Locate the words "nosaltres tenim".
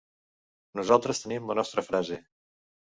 0.79-1.47